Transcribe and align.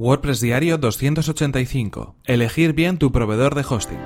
WordPress 0.00 0.40
Diario 0.40 0.78
285. 0.78 2.14
Elegir 2.24 2.72
bien 2.72 2.96
tu 2.96 3.12
proveedor 3.12 3.54
de 3.54 3.66
hosting. 3.68 3.98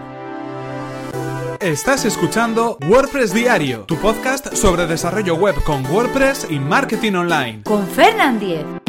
Estás 1.60 2.04
escuchando 2.04 2.78
WordPress 2.88 3.32
Diario, 3.32 3.84
tu 3.84 3.96
podcast 3.98 4.56
sobre 4.56 4.88
desarrollo 4.88 5.36
web 5.36 5.54
con 5.62 5.86
WordPress 5.86 6.48
y 6.50 6.58
marketing 6.58 7.12
online. 7.12 7.62
Con 7.62 7.86
Fernand 7.86 8.40
Diez. 8.40 8.83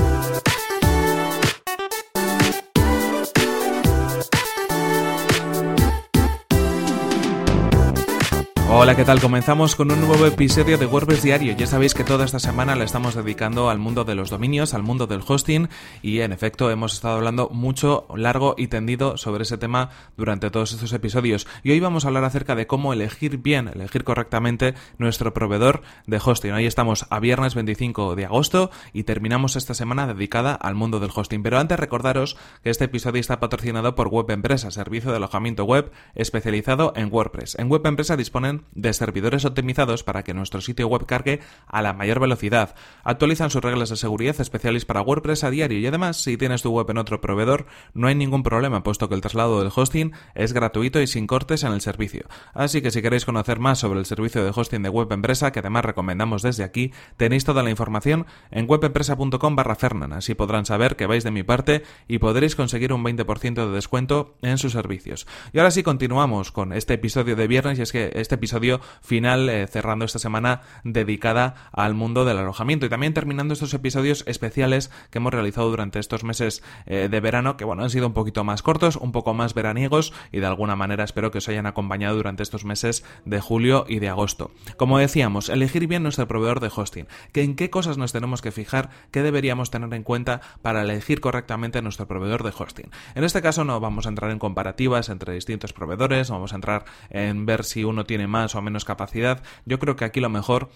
Hola, 8.77 8.93
¿qué 8.97 9.05
tal? 9.05 9.21
Comenzamos 9.21 9.73
con 9.77 9.89
un 9.89 10.01
nuevo 10.01 10.25
episodio 10.25 10.77
de 10.77 10.85
WordPress 10.85 11.23
Diario. 11.23 11.55
Ya 11.55 11.65
sabéis 11.65 11.93
que 11.93 12.03
toda 12.03 12.25
esta 12.25 12.39
semana 12.39 12.75
la 12.75 12.83
estamos 12.83 13.15
dedicando 13.15 13.69
al 13.69 13.79
mundo 13.79 14.03
de 14.03 14.15
los 14.15 14.29
dominios, 14.29 14.73
al 14.73 14.83
mundo 14.83 15.07
del 15.07 15.21
hosting 15.25 15.69
y 16.01 16.19
en 16.19 16.33
efecto 16.33 16.69
hemos 16.69 16.93
estado 16.93 17.15
hablando 17.15 17.47
mucho, 17.47 18.05
largo 18.13 18.53
y 18.57 18.67
tendido 18.67 19.15
sobre 19.15 19.43
ese 19.43 19.57
tema 19.57 19.91
durante 20.17 20.51
todos 20.51 20.73
estos 20.73 20.91
episodios. 20.91 21.47
Y 21.63 21.71
hoy 21.71 21.79
vamos 21.79 22.03
a 22.03 22.09
hablar 22.09 22.25
acerca 22.25 22.53
de 22.53 22.67
cómo 22.67 22.91
elegir 22.91 23.37
bien, 23.37 23.69
elegir 23.69 24.03
correctamente 24.03 24.73
nuestro 24.97 25.33
proveedor 25.33 25.81
de 26.05 26.19
hosting. 26.23 26.51
Hoy 26.51 26.65
estamos 26.65 27.05
a 27.09 27.21
viernes 27.21 27.55
25 27.55 28.17
de 28.17 28.25
agosto 28.25 28.71
y 28.91 29.03
terminamos 29.03 29.55
esta 29.55 29.73
semana 29.73 30.05
dedicada 30.05 30.53
al 30.53 30.75
mundo 30.75 30.99
del 30.99 31.11
hosting. 31.15 31.43
Pero 31.43 31.59
antes 31.59 31.79
recordaros 31.79 32.35
que 32.61 32.71
este 32.71 32.83
episodio 32.83 33.21
está 33.21 33.39
patrocinado 33.39 33.95
por 33.95 34.09
Web 34.09 34.31
Empresa, 34.31 34.69
servicio 34.69 35.11
de 35.11 35.17
alojamiento 35.17 35.63
web 35.63 35.93
especializado 36.13 36.91
en 36.97 37.07
WordPress. 37.09 37.55
En 37.57 37.71
Web 37.71 37.85
Empresa 37.85 38.17
disponen 38.17 38.64
de 38.73 38.93
servidores 38.93 39.45
optimizados 39.45 40.03
para 40.03 40.23
que 40.23 40.33
nuestro 40.33 40.61
sitio 40.61 40.87
web 40.87 41.05
cargue 41.05 41.39
a 41.67 41.81
la 41.81 41.93
mayor 41.93 42.19
velocidad. 42.19 42.75
Actualizan 43.03 43.49
sus 43.49 43.63
reglas 43.63 43.89
de 43.89 43.95
seguridad 43.95 44.39
especiales 44.39 44.85
para 44.85 45.01
WordPress 45.01 45.43
a 45.43 45.49
diario 45.49 45.79
y 45.79 45.87
además 45.87 46.17
si 46.17 46.37
tienes 46.37 46.61
tu 46.61 46.71
web 46.71 46.89
en 46.89 46.97
otro 46.97 47.21
proveedor 47.21 47.65
no 47.93 48.07
hay 48.07 48.15
ningún 48.15 48.43
problema 48.43 48.83
puesto 48.83 49.09
que 49.09 49.15
el 49.15 49.21
traslado 49.21 49.59
del 49.59 49.71
hosting 49.73 50.11
es 50.33 50.53
gratuito 50.53 51.01
y 51.01 51.07
sin 51.07 51.27
cortes 51.27 51.63
en 51.63 51.73
el 51.73 51.81
servicio. 51.81 52.25
Así 52.53 52.81
que 52.81 52.91
si 52.91 53.01
queréis 53.01 53.25
conocer 53.25 53.59
más 53.59 53.79
sobre 53.79 53.99
el 53.99 54.05
servicio 54.05 54.43
de 54.43 54.51
hosting 54.53 54.83
de 54.83 54.89
Web 54.89 55.11
Empresa 55.11 55.51
que 55.51 55.59
además 55.59 55.85
recomendamos 55.85 56.41
desde 56.41 56.63
aquí, 56.63 56.91
tenéis 57.17 57.45
toda 57.45 57.63
la 57.63 57.69
información 57.69 58.25
en 58.51 58.69
webempresa.com 58.69 59.55
barra 59.55 59.75
Fernan. 59.75 60.13
Así 60.13 60.35
podrán 60.35 60.65
saber 60.65 60.95
que 60.95 61.05
vais 61.05 61.23
de 61.23 61.31
mi 61.31 61.43
parte 61.43 61.83
y 62.07 62.19
podréis 62.19 62.55
conseguir 62.55 62.93
un 62.93 63.03
20% 63.03 63.53
de 63.67 63.71
descuento 63.71 64.35
en 64.41 64.57
sus 64.57 64.73
servicios. 64.73 65.27
Y 65.53 65.59
ahora 65.59 65.71
sí 65.71 65.83
continuamos 65.83 66.51
con 66.51 66.73
este 66.73 66.95
episodio 66.95 67.35
de 67.35 67.47
viernes 67.47 67.79
y 67.79 67.81
es 67.81 67.91
que 67.91 68.11
este 68.15 68.35
episodio 68.35 68.54
final 69.01 69.49
eh, 69.49 69.67
cerrando 69.67 70.05
esta 70.05 70.19
semana 70.19 70.61
dedicada 70.83 71.55
al 71.71 71.93
mundo 71.93 72.25
del 72.25 72.37
alojamiento 72.37 72.85
y 72.85 72.89
también 72.89 73.13
terminando 73.13 73.53
estos 73.53 73.73
episodios 73.73 74.23
especiales 74.27 74.91
que 75.09 75.17
hemos 75.19 75.33
realizado 75.33 75.69
durante 75.69 75.99
estos 75.99 76.23
meses 76.23 76.63
eh, 76.85 77.07
de 77.09 77.19
verano 77.19 77.57
que 77.57 77.65
bueno 77.65 77.83
han 77.83 77.89
sido 77.89 78.07
un 78.07 78.13
poquito 78.13 78.43
más 78.43 78.61
cortos, 78.61 78.95
un 78.95 79.11
poco 79.11 79.33
más 79.33 79.53
veraniegos 79.53 80.13
y 80.31 80.39
de 80.39 80.45
alguna 80.45 80.75
manera 80.75 81.03
espero 81.03 81.31
que 81.31 81.39
os 81.39 81.49
hayan 81.49 81.65
acompañado 81.65 82.15
durante 82.15 82.43
estos 82.43 82.65
meses 82.65 83.03
de 83.25 83.41
julio 83.41 83.85
y 83.87 83.99
de 83.99 84.09
agosto. 84.09 84.51
Como 84.77 84.99
decíamos, 84.99 85.49
elegir 85.49 85.87
bien 85.87 86.03
nuestro 86.03 86.27
proveedor 86.27 86.59
de 86.59 86.71
hosting, 86.73 87.07
que 87.31 87.43
en 87.43 87.55
qué 87.55 87.69
cosas 87.69 87.97
nos 87.97 88.11
tenemos 88.11 88.41
que 88.41 88.51
fijar, 88.51 88.89
qué 89.11 89.21
deberíamos 89.21 89.71
tener 89.71 89.93
en 89.93 90.03
cuenta 90.03 90.41
para 90.61 90.81
elegir 90.81 91.21
correctamente 91.21 91.81
nuestro 91.81 92.07
proveedor 92.07 92.43
de 92.43 92.53
hosting. 92.57 92.91
En 93.15 93.23
este 93.23 93.41
caso 93.41 93.63
no 93.63 93.79
vamos 93.79 94.05
a 94.05 94.09
entrar 94.09 94.31
en 94.31 94.39
comparativas 94.39 95.09
entre 95.09 95.33
distintos 95.33 95.73
proveedores, 95.73 96.29
vamos 96.29 96.53
a 96.53 96.55
entrar 96.55 96.85
en 97.09 97.45
ver 97.45 97.63
si 97.63 97.83
uno 97.83 98.05
tiene 98.05 98.27
más 98.27 98.44
o 98.53 98.61
menos 98.61 98.85
capacidad, 98.85 99.41
yo 99.65 99.79
creo 99.79 99.95
que 99.95 100.05
aquí 100.05 100.19
lo 100.19 100.29
mejor 100.29 100.69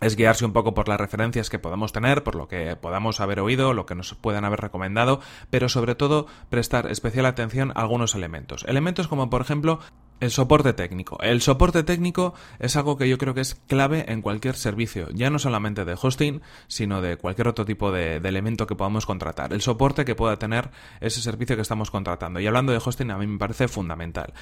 es 0.00 0.16
guiarse 0.16 0.44
un 0.44 0.52
poco 0.52 0.74
por 0.74 0.88
las 0.88 1.00
referencias 1.00 1.48
que 1.48 1.58
podamos 1.58 1.92
tener, 1.92 2.22
por 2.22 2.34
lo 2.34 2.48
que 2.48 2.76
podamos 2.76 3.20
haber 3.20 3.40
oído, 3.40 3.72
lo 3.72 3.86
que 3.86 3.94
nos 3.94 4.14
puedan 4.14 4.44
haber 4.44 4.60
recomendado, 4.60 5.20
pero 5.50 5.68
sobre 5.68 5.94
todo 5.94 6.26
prestar 6.50 6.90
especial 6.90 7.26
atención 7.26 7.72
a 7.74 7.80
algunos 7.80 8.14
elementos. 8.14 8.64
Elementos 8.68 9.08
como 9.08 9.30
por 9.30 9.40
ejemplo 9.40 9.80
el 10.20 10.30
soporte 10.30 10.72
técnico. 10.72 11.18
El 11.20 11.42
soporte 11.42 11.82
técnico 11.82 12.34
es 12.58 12.76
algo 12.76 12.96
que 12.96 13.08
yo 13.08 13.18
creo 13.18 13.34
que 13.34 13.42
es 13.42 13.54
clave 13.54 14.06
en 14.08 14.22
cualquier 14.22 14.56
servicio, 14.56 15.08
ya 15.12 15.28
no 15.30 15.38
solamente 15.38 15.84
de 15.84 15.96
hosting, 16.00 16.40
sino 16.68 17.02
de 17.02 17.16
cualquier 17.16 17.48
otro 17.48 17.64
tipo 17.64 17.92
de, 17.92 18.16
elemento 18.16 18.66
que 18.66 18.74
podamos 18.74 19.06
contratar. 19.06 19.52
El 19.52 19.60
soporte 19.60 20.04
que 20.04 20.14
pueda 20.14 20.38
tener 20.38 20.70
ese 21.00 21.20
servicio 21.20 21.54
que 21.54 21.62
estamos 21.62 21.90
contratando. 21.90 22.40
Y 22.40 22.46
hablando 22.46 22.72
de 22.72 22.80
hosting, 22.84 23.10
a 23.10 23.18
mí 23.18 23.26
me 23.26 23.38
parece 23.38 23.68
fundamental. 23.68 24.32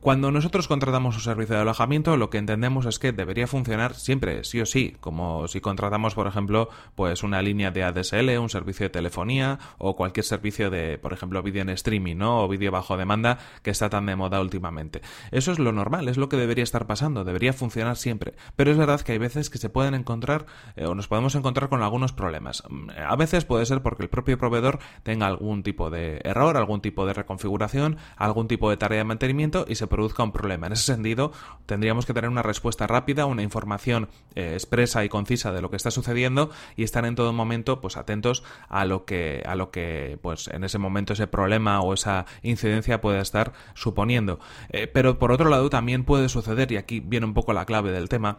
Cuando 0.00 0.30
nosotros 0.30 0.68
contratamos 0.68 1.16
un 1.16 1.22
servicio 1.22 1.56
de 1.56 1.62
alojamiento, 1.62 2.16
lo 2.16 2.30
que 2.30 2.38
entendemos 2.38 2.86
es 2.86 2.98
que 2.98 3.12
debería 3.12 3.46
funcionar 3.46 3.94
siempre, 3.94 4.44
sí 4.44 4.60
o 4.60 4.66
sí, 4.66 4.96
como 5.00 5.48
si 5.48 5.60
contratamos, 5.60 6.14
por 6.14 6.26
ejemplo, 6.26 6.68
pues 6.94 7.22
una 7.22 7.42
línea 7.42 7.70
de 7.70 7.82
ADSL, 7.82 8.38
un 8.38 8.50
servicio 8.50 8.84
de 8.84 8.90
telefonía 8.90 9.58
o 9.78 9.96
cualquier 9.96 10.24
servicio 10.24 10.70
de, 10.70 10.98
por 10.98 11.12
ejemplo, 11.12 11.42
vídeo 11.42 11.62
en 11.62 11.70
streaming, 11.70 12.16
¿no? 12.16 12.44
O 12.44 12.48
vídeo 12.48 12.70
bajo 12.70 12.96
demanda 12.96 13.38
que 13.62 13.70
está 13.70 13.90
tan 13.90 14.06
de 14.06 14.16
moda 14.16 14.40
últimamente. 14.40 15.02
Eso 15.30 15.52
es 15.52 15.58
lo 15.58 15.72
normal, 15.72 16.08
es 16.08 16.16
lo 16.16 16.28
que 16.28 16.36
debería 16.36 16.64
estar 16.64 16.86
pasando, 16.86 17.24
debería 17.24 17.52
funcionar 17.52 17.96
siempre. 17.96 18.34
Pero 18.56 18.70
es 18.70 18.76
verdad 18.76 19.00
que 19.00 19.12
hay 19.12 19.18
veces 19.18 19.50
que 19.50 19.58
se 19.58 19.68
pueden 19.68 19.94
encontrar 19.94 20.46
eh, 20.76 20.86
o 20.86 20.94
nos 20.94 21.08
podemos 21.08 21.34
encontrar 21.34 21.68
con 21.68 21.82
algunos 21.82 22.12
problemas. 22.12 22.62
Mm, 22.68 22.90
a 22.90 23.16
veces 23.16 23.44
puede 23.44 23.66
ser 23.66 23.82
porque 23.82 24.02
el 24.02 24.08
propio 24.08 24.38
proveedor 24.38 24.78
tenga 25.02 25.26
algún 25.26 25.62
tipo 25.62 25.90
de 25.90 26.20
error, 26.24 26.56
algún 26.56 26.80
tipo 26.80 27.06
de 27.06 27.14
reconfiguración, 27.14 27.98
algún 28.16 28.48
tipo 28.48 28.70
de 28.70 28.76
tarea 28.76 28.98
de 28.98 29.04
mantenimiento 29.04 29.64
y 29.68 29.74
se 29.74 29.86
produzca 29.86 30.22
un 30.22 30.32
problema. 30.32 30.66
En 30.66 30.72
ese 30.72 30.84
sentido, 30.84 31.32
tendríamos 31.66 32.06
que 32.06 32.14
tener 32.14 32.30
una 32.30 32.42
respuesta 32.42 32.86
rápida, 32.86 33.26
una 33.26 33.42
información 33.42 34.08
eh, 34.34 34.52
expresa 34.54 35.04
y 35.04 35.08
concisa 35.08 35.52
de 35.52 35.62
lo 35.62 35.70
que 35.70 35.76
está 35.76 35.90
sucediendo 35.90 36.50
y 36.76 36.84
estar 36.84 37.04
en 37.04 37.14
todo 37.14 37.32
momento 37.32 37.80
pues 37.80 37.96
atentos 37.96 38.42
a 38.68 38.84
lo 38.84 39.04
que 39.04 39.42
a 39.46 39.54
lo 39.54 39.70
que 39.70 40.18
pues 40.22 40.48
en 40.48 40.64
ese 40.64 40.78
momento 40.78 41.12
ese 41.12 41.26
problema 41.26 41.80
o 41.80 41.94
esa 41.94 42.26
incidencia 42.42 43.00
pueda 43.00 43.20
estar 43.20 43.52
suponiendo. 43.74 44.38
Eh, 44.70 44.86
pero 44.86 45.13
por 45.18 45.32
otro 45.32 45.48
lado 45.48 45.70
también 45.70 46.04
puede 46.04 46.28
suceder, 46.28 46.70
y 46.72 46.76
aquí 46.76 47.00
viene 47.00 47.26
un 47.26 47.34
poco 47.34 47.52
la 47.52 47.64
clave 47.64 47.92
del 47.92 48.08
tema, 48.08 48.38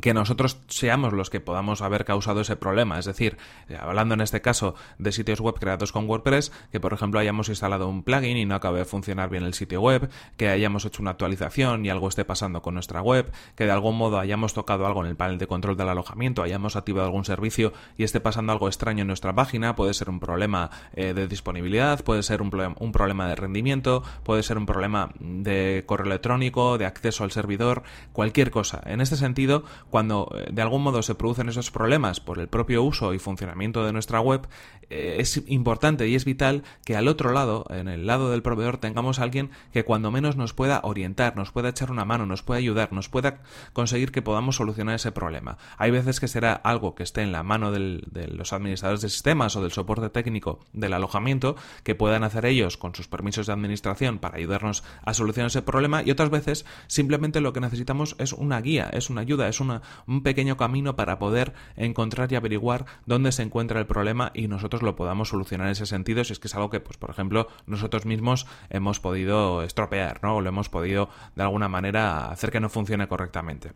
que 0.00 0.14
nosotros 0.14 0.58
seamos 0.68 1.12
los 1.12 1.30
que 1.30 1.40
podamos 1.40 1.82
haber 1.82 2.04
causado 2.04 2.40
ese 2.40 2.56
problema. 2.56 2.98
Es 2.98 3.04
decir, 3.04 3.36
eh, 3.68 3.76
hablando 3.80 4.14
en 4.14 4.20
este 4.20 4.40
caso 4.40 4.74
de 4.98 5.12
sitios 5.12 5.40
web 5.40 5.54
creados 5.58 5.92
con 5.92 6.08
WordPress, 6.08 6.52
que 6.70 6.80
por 6.80 6.92
ejemplo 6.92 7.20
hayamos 7.20 7.48
instalado 7.48 7.88
un 7.88 8.02
plugin 8.02 8.36
y 8.36 8.44
no 8.44 8.54
acabe 8.54 8.80
de 8.80 8.84
funcionar 8.84 9.30
bien 9.30 9.44
el 9.44 9.54
sitio 9.54 9.80
web, 9.80 10.10
que 10.36 10.48
hayamos 10.48 10.84
hecho 10.84 11.02
una 11.02 11.12
actualización 11.12 11.84
y 11.84 11.90
algo 11.90 12.08
esté 12.08 12.24
pasando 12.24 12.62
con 12.62 12.74
nuestra 12.74 13.02
web, 13.02 13.32
que 13.54 13.64
de 13.64 13.70
algún 13.70 13.96
modo 13.96 14.18
hayamos 14.18 14.54
tocado 14.54 14.86
algo 14.86 15.04
en 15.04 15.10
el 15.10 15.16
panel 15.16 15.38
de 15.38 15.46
control 15.46 15.76
del 15.76 15.88
alojamiento, 15.88 16.42
hayamos 16.42 16.76
activado 16.76 17.06
algún 17.06 17.24
servicio 17.24 17.72
y 17.96 18.04
esté 18.04 18.20
pasando 18.20 18.52
algo 18.52 18.68
extraño 18.68 19.02
en 19.02 19.08
nuestra 19.08 19.34
página, 19.34 19.76
puede 19.76 19.94
ser 19.94 20.10
un 20.10 20.20
problema 20.20 20.70
eh, 20.94 21.14
de 21.14 21.28
disponibilidad, 21.28 22.02
puede 22.02 22.22
ser 22.22 22.42
un, 22.42 22.50
un 22.78 22.92
problema 22.92 23.28
de 23.28 23.36
rendimiento, 23.36 24.02
puede 24.24 24.42
ser 24.42 24.58
un 24.58 24.66
problema 24.66 25.10
de 25.20 25.84
correo 25.86 26.06
electrónico, 26.06 26.78
de 26.78 26.86
acceso 26.86 27.24
al 27.24 27.30
servidor, 27.30 27.82
cualquier 28.12 28.50
cosa. 28.50 28.82
En 28.86 29.00
este 29.00 29.16
sentido, 29.16 29.64
cuando 29.90 30.32
eh, 30.34 30.48
de 30.52 30.62
algún 30.62 30.82
modo 30.82 31.02
se 31.02 31.14
producen 31.14 31.48
esos 31.48 31.70
problemas 31.70 32.20
por 32.20 32.38
el 32.38 32.48
propio 32.48 32.82
uso 32.82 33.14
y 33.14 33.18
funcionamiento 33.18 33.84
de 33.84 33.92
nuestra 33.92 34.20
web, 34.20 34.48
eh, 34.88 35.16
es 35.18 35.42
importante 35.46 36.08
y 36.08 36.14
es 36.14 36.24
vital 36.24 36.62
que 36.84 36.96
al 36.96 37.08
otro 37.08 37.32
lado, 37.32 37.64
en 37.70 37.88
el 37.88 38.06
lado 38.06 38.30
del 38.30 38.42
proveedor, 38.42 38.78
tengamos 38.78 39.18
a 39.18 39.24
alguien 39.24 39.50
que 39.72 39.84
cuando 39.84 40.10
menos 40.10 40.36
nos 40.36 40.52
pueda 40.52 40.80
orientar, 40.84 41.36
nos 41.36 41.50
pueda 41.50 41.70
echar 41.70 41.90
una 41.90 42.04
mano, 42.04 42.26
nos 42.26 42.42
pueda 42.42 42.58
ayudar, 42.58 42.92
nos 42.92 43.08
pueda 43.08 43.40
conseguir 43.72 44.12
que 44.12 44.22
podamos 44.22 44.56
solucionar 44.56 44.94
ese 44.94 45.12
problema. 45.12 45.58
Hay 45.76 45.90
veces 45.90 46.20
que 46.20 46.28
será 46.28 46.52
algo 46.52 46.94
que 46.94 47.02
esté 47.02 47.22
en 47.22 47.32
la 47.32 47.42
mano 47.42 47.72
de 47.72 48.28
los 48.28 48.52
administradores 48.52 49.00
de 49.00 49.08
sistemas 49.08 49.56
o 49.56 49.62
del 49.62 49.72
soporte 49.72 50.08
técnico 50.10 50.60
del 50.72 50.92
alojamiento, 50.92 51.56
que 51.82 51.94
puedan 51.94 52.24
hacer 52.24 52.46
ellos 52.46 52.76
con 52.76 52.94
sus 52.94 53.08
permisos 53.08 53.46
de 53.46 53.52
administración 53.52 54.18
para 54.18 54.36
ayudarnos 54.36 54.84
a 55.04 55.14
solucionar 55.14 55.48
ese 55.48 55.62
problema 55.62 56.02
y 56.02 56.10
otras 56.10 56.30
veces 56.30 56.64
simplemente 56.86 57.40
lo 57.40 57.52
que 57.52 57.60
necesitamos 57.60 58.16
es 58.18 58.32
una 58.32 58.60
guía, 58.60 58.88
es 58.92 59.10
una 59.10 59.22
ayuda, 59.22 59.48
es 59.48 59.60
una, 59.60 59.75
un 60.06 60.22
pequeño 60.22 60.56
camino 60.56 60.96
para 60.96 61.18
poder 61.18 61.54
encontrar 61.76 62.32
y 62.32 62.36
averiguar 62.36 62.86
dónde 63.06 63.32
se 63.32 63.42
encuentra 63.42 63.80
el 63.80 63.86
problema 63.86 64.30
y 64.34 64.48
nosotros 64.48 64.82
lo 64.82 64.96
podamos 64.96 65.28
solucionar 65.28 65.68
en 65.68 65.72
ese 65.72 65.86
sentido 65.86 66.24
si 66.24 66.32
es 66.32 66.38
que 66.38 66.48
es 66.48 66.54
algo 66.54 66.70
que, 66.70 66.80
pues, 66.80 66.96
por 66.96 67.10
ejemplo, 67.10 67.48
nosotros 67.66 68.06
mismos 68.06 68.46
hemos 68.70 69.00
podido 69.00 69.62
estropear, 69.62 70.20
¿no? 70.22 70.36
O 70.36 70.40
lo 70.40 70.48
hemos 70.48 70.68
podido 70.68 71.08
de 71.34 71.42
alguna 71.42 71.68
manera 71.68 72.30
hacer 72.30 72.50
que 72.50 72.60
no 72.60 72.68
funcione 72.68 73.08
correctamente 73.08 73.72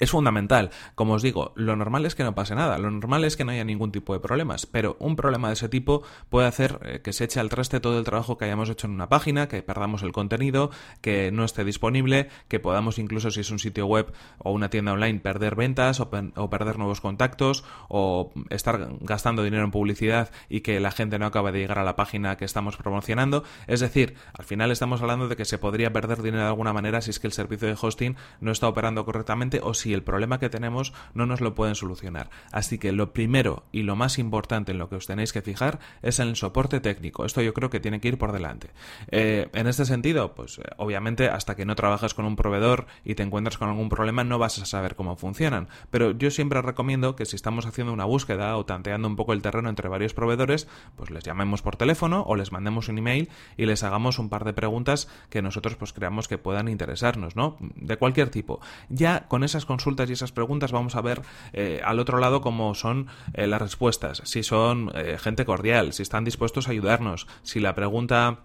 es 0.00 0.10
fundamental. 0.10 0.70
Como 0.94 1.14
os 1.14 1.22
digo, 1.22 1.52
lo 1.54 1.76
normal 1.76 2.06
es 2.06 2.14
que 2.14 2.24
no 2.24 2.34
pase 2.34 2.54
nada, 2.54 2.78
lo 2.78 2.90
normal 2.90 3.24
es 3.24 3.36
que 3.36 3.44
no 3.44 3.52
haya 3.52 3.64
ningún 3.64 3.92
tipo 3.92 4.14
de 4.14 4.20
problemas, 4.20 4.66
pero 4.66 4.96
un 4.98 5.14
problema 5.14 5.48
de 5.48 5.54
ese 5.54 5.68
tipo 5.68 6.02
puede 6.28 6.48
hacer 6.48 6.80
eh, 6.82 7.00
que 7.02 7.12
se 7.12 7.24
eche 7.24 7.38
al 7.38 7.50
traste 7.50 7.80
todo 7.80 7.98
el 7.98 8.04
trabajo 8.04 8.38
que 8.38 8.46
hayamos 8.46 8.70
hecho 8.70 8.86
en 8.86 8.94
una 8.94 9.08
página, 9.08 9.46
que 9.46 9.62
perdamos 9.62 10.02
el 10.02 10.12
contenido, 10.12 10.70
que 11.00 11.30
no 11.30 11.44
esté 11.44 11.64
disponible, 11.64 12.28
que 12.48 12.58
podamos 12.60 12.98
incluso 12.98 13.30
si 13.30 13.40
es 13.40 13.50
un 13.50 13.58
sitio 13.58 13.86
web 13.86 14.12
o 14.38 14.52
una 14.52 14.70
tienda 14.70 14.92
online 14.92 15.20
perder 15.20 15.54
ventas 15.54 16.00
o, 16.00 16.10
perder 16.10 16.78
nuevos 16.78 17.00
contactos 17.00 17.64
o 17.88 18.32
estar 18.48 18.88
gastando 19.00 19.42
dinero 19.42 19.64
en 19.64 19.70
publicidad 19.70 20.30
y 20.48 20.60
que 20.60 20.80
la 20.80 20.90
gente 20.90 21.18
no 21.18 21.26
acabe 21.26 21.52
de 21.52 21.58
llegar 21.58 21.78
a 21.78 21.84
la 21.84 21.96
página 21.96 22.36
que 22.36 22.46
estamos 22.46 22.76
promocionando. 22.76 23.44
Es 23.66 23.80
decir, 23.80 24.14
al 24.32 24.46
final 24.46 24.70
estamos 24.70 25.02
hablando 25.02 25.28
de 25.28 25.36
que 25.36 25.44
se 25.44 25.58
podría 25.58 25.92
perder 25.92 26.22
dinero 26.22 26.44
de 26.44 26.48
alguna 26.48 26.72
manera 26.72 27.02
si 27.02 27.10
es 27.10 27.20
que 27.20 27.26
el 27.26 27.32
servicio 27.32 27.68
de 27.68 27.76
hosting 27.80 28.16
no 28.40 28.50
está 28.50 28.66
operando 28.66 29.04
correctamente 29.04 29.60
o 29.62 29.74
si 29.74 29.89
si 29.90 29.94
el 29.94 30.04
problema 30.04 30.38
que 30.38 30.48
tenemos 30.48 30.92
no 31.14 31.26
nos 31.26 31.40
lo 31.40 31.56
pueden 31.56 31.74
solucionar. 31.74 32.30
Así 32.52 32.78
que 32.78 32.92
lo 32.92 33.12
primero 33.12 33.64
y 33.72 33.82
lo 33.82 33.96
más 33.96 34.20
importante 34.20 34.70
en 34.70 34.78
lo 34.78 34.88
que 34.88 34.94
os 34.94 35.08
tenéis 35.08 35.32
que 35.32 35.42
fijar 35.42 35.80
es 36.00 36.20
en 36.20 36.28
el 36.28 36.36
soporte 36.36 36.78
técnico. 36.78 37.24
Esto 37.24 37.42
yo 37.42 37.52
creo 37.54 37.70
que 37.70 37.80
tiene 37.80 38.00
que 38.00 38.06
ir 38.06 38.16
por 38.16 38.30
delante. 38.30 38.70
Eh, 39.10 39.48
en 39.52 39.66
este 39.66 39.84
sentido, 39.84 40.36
pues 40.36 40.58
eh, 40.58 40.62
obviamente 40.76 41.28
hasta 41.28 41.56
que 41.56 41.64
no 41.64 41.74
trabajas 41.74 42.14
con 42.14 42.24
un 42.24 42.36
proveedor 42.36 42.86
y 43.04 43.16
te 43.16 43.24
encuentras 43.24 43.58
con 43.58 43.68
algún 43.68 43.88
problema 43.88 44.22
no 44.22 44.38
vas 44.38 44.60
a 44.60 44.64
saber 44.64 44.94
cómo 44.94 45.16
funcionan. 45.16 45.66
Pero 45.90 46.12
yo 46.12 46.30
siempre 46.30 46.62
recomiendo 46.62 47.16
que 47.16 47.26
si 47.26 47.34
estamos 47.34 47.66
haciendo 47.66 47.92
una 47.92 48.04
búsqueda 48.04 48.56
o 48.56 48.64
tanteando 48.64 49.08
un 49.08 49.16
poco 49.16 49.32
el 49.32 49.42
terreno 49.42 49.70
entre 49.70 49.88
varios 49.88 50.14
proveedores, 50.14 50.68
pues 50.94 51.10
les 51.10 51.24
llamemos 51.24 51.62
por 51.62 51.74
teléfono 51.74 52.22
o 52.28 52.36
les 52.36 52.52
mandemos 52.52 52.88
un 52.88 52.98
email 52.98 53.28
y 53.56 53.66
les 53.66 53.82
hagamos 53.82 54.20
un 54.20 54.28
par 54.28 54.44
de 54.44 54.52
preguntas 54.52 55.08
que 55.30 55.42
nosotros 55.42 55.74
pues 55.74 55.92
creamos 55.92 56.28
que 56.28 56.38
puedan 56.38 56.68
interesarnos, 56.68 57.34
¿no? 57.34 57.56
De 57.74 57.96
cualquier 57.96 58.30
tipo. 58.30 58.60
Ya 58.88 59.26
con 59.26 59.42
esas 59.42 59.66
consultas 59.80 60.10
y 60.10 60.12
esas 60.12 60.30
preguntas 60.30 60.72
vamos 60.72 60.94
a 60.94 61.00
ver 61.00 61.22
eh, 61.54 61.80
al 61.82 62.00
otro 62.00 62.18
lado 62.18 62.42
cómo 62.42 62.74
son 62.74 63.06
eh, 63.32 63.46
las 63.46 63.62
respuestas, 63.62 64.20
si 64.26 64.42
son 64.42 64.92
eh, 64.94 65.16
gente 65.18 65.46
cordial, 65.46 65.94
si 65.94 66.02
están 66.02 66.22
dispuestos 66.22 66.68
a 66.68 66.72
ayudarnos, 66.72 67.26
si 67.42 67.60
la 67.60 67.74
pregunta 67.74 68.40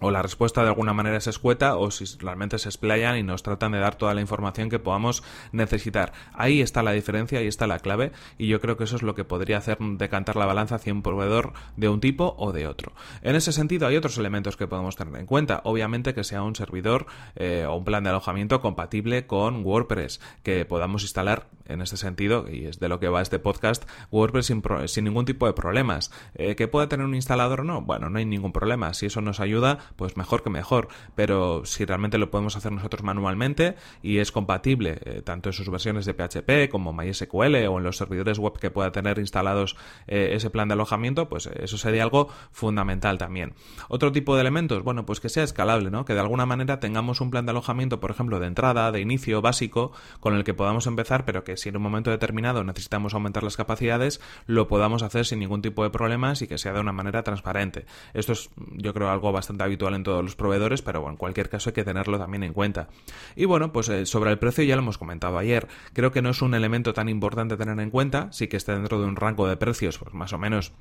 o 0.00 0.10
la 0.10 0.22
respuesta 0.22 0.62
de 0.62 0.68
alguna 0.68 0.92
manera 0.92 1.16
es 1.16 1.26
escueta 1.26 1.76
o 1.76 1.90
si 1.90 2.04
realmente 2.18 2.58
se 2.58 2.68
explayan 2.68 3.16
y 3.16 3.22
nos 3.22 3.42
tratan 3.42 3.72
de 3.72 3.78
dar 3.78 3.96
toda 3.96 4.14
la 4.14 4.20
información 4.20 4.68
que 4.68 4.78
podamos 4.78 5.22
necesitar. 5.52 6.12
Ahí 6.34 6.60
está 6.60 6.82
la 6.82 6.92
diferencia, 6.92 7.38
ahí 7.38 7.46
está 7.46 7.66
la 7.66 7.78
clave 7.78 8.12
y 8.38 8.48
yo 8.48 8.60
creo 8.60 8.76
que 8.76 8.84
eso 8.84 8.96
es 8.96 9.02
lo 9.02 9.14
que 9.14 9.24
podría 9.24 9.58
hacer 9.58 9.78
decantar 9.78 10.36
la 10.36 10.46
balanza 10.46 10.76
hacia 10.76 10.92
un 10.92 11.02
proveedor 11.02 11.52
de 11.76 11.88
un 11.88 12.00
tipo 12.00 12.34
o 12.38 12.52
de 12.52 12.66
otro. 12.66 12.92
En 13.22 13.36
ese 13.36 13.52
sentido 13.52 13.86
hay 13.86 13.96
otros 13.96 14.18
elementos 14.18 14.56
que 14.56 14.66
podemos 14.66 14.96
tener 14.96 15.16
en 15.16 15.26
cuenta. 15.26 15.60
Obviamente 15.64 16.14
que 16.14 16.24
sea 16.24 16.42
un 16.42 16.54
servidor 16.54 17.06
eh, 17.34 17.64
o 17.68 17.76
un 17.76 17.84
plan 17.84 18.04
de 18.04 18.10
alojamiento 18.10 18.60
compatible 18.60 19.26
con 19.26 19.64
WordPress, 19.64 20.20
que 20.42 20.64
podamos 20.64 21.02
instalar 21.02 21.48
en 21.66 21.80
este 21.82 21.96
sentido, 21.96 22.46
y 22.50 22.66
es 22.66 22.78
de 22.78 22.88
lo 22.88 23.00
que 23.00 23.08
va 23.08 23.22
este 23.22 23.38
podcast, 23.38 23.88
WordPress 24.10 24.46
sin, 24.86 25.04
ningún 25.04 25.24
tipo 25.24 25.46
de 25.46 25.52
problemas. 25.52 26.10
Eh, 26.34 26.54
¿Que 26.56 26.68
pueda 26.68 26.88
tener 26.88 27.06
un 27.06 27.14
instalador 27.14 27.60
o 27.60 27.64
no? 27.64 27.82
Bueno, 27.82 28.08
no 28.10 28.18
hay 28.18 28.24
ningún 28.24 28.52
problema. 28.52 28.94
Si 28.94 29.06
eso 29.06 29.20
nos 29.20 29.40
ayuda, 29.40 29.78
pues 29.96 30.16
mejor 30.16 30.42
que 30.42 30.50
mejor. 30.50 30.88
Pero 31.14 31.64
si 31.64 31.84
realmente 31.84 32.18
lo 32.18 32.30
podemos 32.30 32.56
hacer 32.56 32.72
nosotros 32.72 33.02
manualmente 33.02 33.76
y 34.02 34.18
es 34.18 34.32
compatible 34.32 34.98
eh, 35.04 35.22
tanto 35.22 35.50
en 35.50 35.52
sus 35.52 35.70
versiones 35.70 36.06
de 36.06 36.14
PHP 36.14 36.70
como 36.70 36.92
MySQL 36.92 37.66
o 37.68 37.78
en 37.78 37.84
los 37.84 37.96
servidores 37.96 38.38
web 38.38 38.58
que 38.58 38.70
pueda 38.70 38.92
tener 38.92 39.18
instalados 39.18 39.76
eh, 40.06 40.30
ese 40.32 40.50
plan 40.50 40.68
de 40.68 40.74
alojamiento, 40.74 41.28
pues 41.28 41.46
eso 41.46 41.78
sería 41.78 42.02
algo 42.02 42.28
fundamental 42.50 43.18
también. 43.18 43.54
Otro 43.88 44.12
tipo 44.12 44.34
de 44.34 44.40
elementos, 44.40 44.82
bueno, 44.82 45.06
pues 45.06 45.20
que 45.20 45.28
sea 45.28 45.44
escalable, 45.44 45.90
¿no? 45.90 46.04
Que 46.04 46.14
de 46.14 46.20
alguna 46.20 46.46
manera 46.46 46.80
tengamos 46.80 47.20
un 47.20 47.30
plan 47.30 47.46
de 47.46 47.50
alojamiento, 47.50 48.00
por 48.00 48.10
ejemplo, 48.10 48.40
de 48.40 48.46
entrada, 48.46 48.90
de 48.92 49.00
inicio, 49.00 49.42
básico, 49.42 49.92
con 50.20 50.34
el 50.34 50.44
que 50.44 50.54
podamos 50.54 50.86
empezar, 50.86 51.24
pero 51.24 51.44
que 51.44 51.56
si 51.56 51.68
en 51.68 51.76
un 51.76 51.82
momento 51.82 52.10
determinado 52.10 52.64
necesitamos 52.64 53.14
aumentar 53.14 53.42
las 53.42 53.56
capacidades, 53.56 54.20
lo 54.46 54.68
podamos 54.68 55.02
hacer 55.02 55.26
sin 55.26 55.38
ningún 55.38 55.62
tipo 55.62 55.82
de 55.82 55.90
problemas 55.90 56.42
y 56.42 56.46
que 56.46 56.58
sea 56.58 56.72
de 56.72 56.80
una 56.80 56.92
manera 56.92 57.22
transparente. 57.22 57.86
Esto 58.14 58.32
es, 58.32 58.50
yo 58.72 58.92
creo, 58.94 59.10
algo 59.10 59.32
bastante 59.32 59.64
habitual 59.64 59.75
en 59.78 60.02
todos 60.02 60.22
los 60.22 60.36
proveedores, 60.36 60.82
pero 60.82 61.08
en 61.08 61.16
cualquier 61.16 61.48
caso 61.48 61.70
hay 61.70 61.74
que 61.74 61.84
tenerlo 61.84 62.18
también 62.18 62.42
en 62.42 62.52
cuenta. 62.52 62.88
Y 63.34 63.44
bueno, 63.44 63.72
pues 63.72 63.88
eh, 63.88 64.06
sobre 64.06 64.30
el 64.30 64.38
precio 64.38 64.64
ya 64.64 64.76
lo 64.76 64.82
hemos 64.82 64.98
comentado 64.98 65.38
ayer. 65.38 65.68
Creo 65.92 66.12
que 66.12 66.22
no 66.22 66.30
es 66.30 66.42
un 66.42 66.54
elemento 66.54 66.92
tan 66.92 67.08
importante 67.08 67.56
tener 67.56 67.78
en 67.80 67.90
cuenta, 67.90 68.32
sí 68.32 68.48
que 68.48 68.56
está 68.56 68.74
dentro 68.74 69.00
de 69.00 69.06
un 69.06 69.16
rango 69.16 69.46
de 69.48 69.56
precios, 69.56 69.98
pues 69.98 70.14
más 70.14 70.32
o 70.32 70.38
menos 70.38 70.72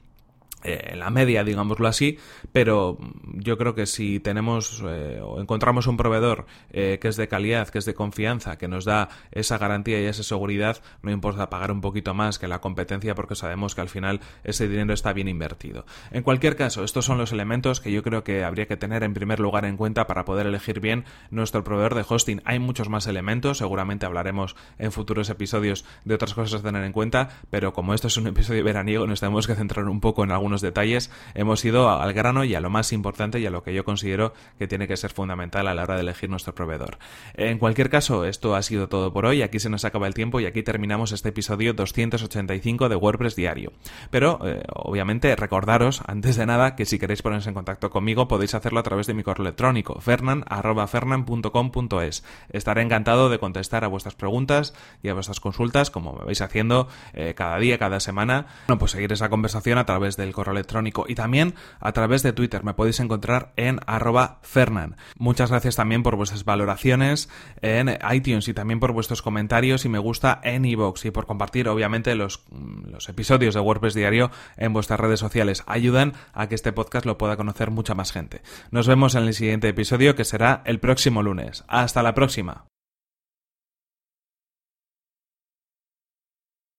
en 0.66 1.00
la 1.00 1.10
media, 1.10 1.44
digámoslo 1.44 1.88
así, 1.88 2.18
pero 2.52 2.98
yo 3.34 3.58
creo 3.58 3.76
que 3.76 3.86
si 3.86 4.20
tenemos 4.20 4.84
eh, 4.88 5.20
o 5.24 5.40
encontramos 5.40 5.88
un 5.88 5.98
proveedor 5.98 6.46
eh, 6.72 7.00
que 7.02 7.08
es 7.08 7.18
de 7.18 7.28
calidad, 7.28 7.70
que 7.70 7.80
es 7.80 7.86
de 7.86 7.94
confianza, 7.94 8.58
que 8.58 8.68
nos 8.68 8.86
da 8.86 9.10
esa 9.32 9.58
garantía 9.58 10.02
y 10.02 10.06
esa 10.06 10.24
seguridad, 10.24 10.82
no 11.02 11.12
importa 11.12 11.50
pagar 11.50 11.72
un 11.72 11.82
poquito 11.82 12.14
más 12.14 12.40
que 12.40 12.48
la 12.48 12.62
competencia 12.62 13.16
porque 13.16 13.36
sabemos 13.36 13.76
que 13.76 13.82
al 13.82 13.90
final 13.90 14.22
ese 14.44 14.68
dinero 14.68 14.94
está 14.94 15.14
bien 15.14 15.28
invertido. 15.28 15.86
En 16.12 16.24
cualquier 16.24 16.56
caso, 16.56 16.84
estos 16.84 17.06
son 17.06 17.18
los 17.18 17.32
elementos 17.32 17.82
que 17.82 17.92
yo 17.92 18.04
creo 18.04 18.24
que 18.24 18.44
habría 18.44 18.68
que 18.68 18.78
tener 18.78 19.04
en 19.04 19.14
primer 19.14 19.40
lugar 19.40 19.66
en 19.66 19.78
cuenta 19.78 20.08
para 20.08 20.26
poder 20.26 20.48
elegir 20.48 20.80
bien 20.80 21.06
nuestro 21.30 21.64
proveedor 21.64 21.96
de 21.96 22.06
hosting. 22.08 22.42
Hay 22.46 22.60
muchos 22.60 22.90
más 22.90 23.08
elementos, 23.08 23.60
seguramente 23.60 24.06
hablaremos 24.06 24.56
en 24.78 24.92
futuros 24.92 25.30
episodios 25.30 25.86
de 26.04 26.16
otras 26.16 26.34
cosas 26.34 26.60
a 26.60 26.64
tener 26.64 26.84
en 26.84 26.92
cuenta, 26.92 27.30
pero 27.50 27.74
como 27.74 27.94
esto 27.94 28.08
es 28.08 28.18
un 28.18 28.28
episodio 28.28 28.64
veraniego, 28.64 29.08
nos 29.08 29.20
tenemos 29.20 29.48
que 29.48 29.56
centrar 29.56 29.88
un 29.88 30.00
poco 30.00 30.24
en 30.24 30.32
detalles, 30.62 31.12
hemos 31.34 31.64
ido 31.66 31.90
al 31.90 32.14
grano 32.14 32.44
y 32.44 32.56
a 32.56 32.60
lo 32.60 32.70
más 32.70 32.94
importante 32.94 33.40
y 33.40 33.46
a 33.46 33.50
lo 33.50 33.64
que 33.64 33.74
yo 33.74 33.84
considero 33.84 34.34
que 34.58 34.68
tiene 34.68 34.88
que 34.88 34.98
ser 34.98 35.12
fundamental 35.12 35.68
a 35.68 35.74
la 35.74 35.84
hora 35.84 35.96
de 35.96 36.02
elegir 36.02 36.30
nuestro 36.30 36.56
proveedor. 36.56 36.98
En 37.36 37.60
cualquier 37.60 37.90
caso, 37.90 38.26
esto 38.26 38.56
ha 38.56 38.62
sido 38.62 38.88
todo 38.88 39.14
por 39.14 39.26
hoy, 39.26 39.42
aquí 39.42 39.60
se 39.60 39.70
nos 39.70 39.86
acaba 39.86 40.08
el 40.08 40.14
tiempo 40.14 40.40
y 40.40 40.46
aquí 40.46 40.64
terminamos 40.64 41.12
este 41.12 41.30
episodio 41.30 41.74
285 41.74 42.90
de 42.90 42.96
WordPress 42.96 43.36
Diario. 43.36 43.74
Pero, 44.10 44.40
eh, 44.46 44.64
obviamente, 44.74 45.36
recordaros, 45.36 46.02
antes 46.08 46.36
de 46.36 46.46
nada, 46.46 46.76
que 46.76 46.86
si 46.86 47.00
queréis 47.00 47.22
ponerse 47.22 47.50
en 47.50 47.56
contacto 47.56 47.90
conmigo 47.90 48.28
podéis 48.28 48.56
hacerlo 48.56 48.80
a 48.80 48.84
través 48.84 49.08
de 49.08 49.14
mi 49.14 49.24
correo 49.24 49.46
electrónico, 49.46 50.00
fernan.fernan.com.es. 50.00 52.24
Estaré 52.50 52.82
encantado 52.82 53.30
de 53.30 53.40
contestar 53.40 53.84
a 53.84 53.88
vuestras 53.88 54.16
preguntas 54.16 54.74
y 55.02 55.10
a 55.10 55.14
vuestras 55.14 55.40
consultas, 55.40 55.90
como 55.90 56.14
me 56.14 56.26
vais 56.26 56.42
haciendo 56.42 56.88
eh, 57.14 57.34
cada 57.36 57.58
día, 57.60 57.78
cada 57.78 58.00
semana. 58.00 58.48
Bueno, 58.68 58.80
pues 58.80 58.92
seguir 58.92 59.12
esa 59.14 59.30
conversación 59.30 59.78
a 59.78 59.86
través 59.86 60.18
del 60.18 60.34
correo 60.36 60.54
electrónico 60.54 61.06
y 61.08 61.16
también 61.16 61.56
a 61.80 61.92
través 61.92 62.22
de 62.22 62.34
Twitter. 62.34 62.64
Me 62.64 62.76
podéis 62.76 63.00
encontrar 63.00 63.54
en 63.56 63.80
arroba 63.88 64.40
Fernan. 64.44 64.98
Muchas 65.18 65.50
gracias 65.50 65.76
también 65.76 66.04
por 66.04 66.16
vuestras 66.16 66.46
valoraciones 66.46 67.30
en 67.62 67.98
iTunes 68.12 68.48
y 68.48 68.54
también 68.54 68.80
por 68.80 68.92
vuestros 68.92 69.22
comentarios 69.22 69.86
y 69.86 69.90
me 69.90 70.00
gusta 70.00 70.40
en 70.44 70.66
iVoox 70.66 71.06
y 71.06 71.12
por 71.12 71.26
compartir 71.26 71.68
obviamente 71.68 72.14
los, 72.16 72.44
los 72.52 73.10
episodios 73.10 73.56
de 73.56 73.62
WordPress 73.62 73.96
Diario 73.96 74.30
en 74.58 74.74
vuestras 74.74 75.00
redes 75.00 75.20
sociales. 75.20 75.64
Ayudan 75.66 76.14
a 76.34 76.48
que 76.48 76.56
este 76.56 76.74
podcast 76.74 77.06
lo 77.06 77.18
pueda 77.18 77.38
conocer 77.38 77.72
mucha 77.72 77.96
más 77.96 78.12
gente. 78.12 78.42
Nos 78.72 78.88
vemos 78.88 79.16
en 79.16 79.24
el 79.24 79.34
siguiente 79.34 79.70
episodio 79.70 80.16
que 80.16 80.26
será 80.26 80.62
el 80.66 80.80
próximo 80.80 81.24
lunes. 81.24 81.64
Hasta 81.68 82.04
la 82.04 82.14
próxima. 82.14 82.75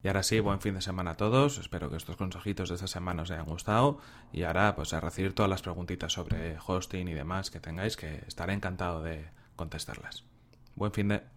Y 0.07 0.09
ahora 0.09 0.23
sí, 0.23 0.39
buen 0.39 0.61
fin 0.61 0.77
de 0.77 0.81
semana 0.83 1.11
a 1.11 1.17
todos. 1.17 1.59
Espero 1.59 1.91
que 1.91 1.97
estos 1.97 2.15
consejitos 2.15 2.69
de 2.69 2.77
esta 2.77 2.87
semana 2.87 3.25
os 3.25 3.31
hayan 3.33 3.45
gustado. 3.45 3.99
Y 4.33 4.45
ahora, 4.45 4.77
pues 4.77 4.93
a 4.93 5.01
recibir 5.01 5.35
todas 5.35 5.51
las 5.51 5.63
preguntitas 5.63 6.13
sobre 6.13 6.57
hosting 6.65 7.09
y 7.09 7.13
demás 7.13 7.51
que 7.51 7.59
tengáis, 7.59 7.97
que 7.97 8.23
estaré 8.29 8.53
encantado 8.53 9.03
de 9.03 9.27
contestarlas. 9.57 10.23
Buen 10.77 10.93
fin 10.93 11.09
de. 11.09 11.36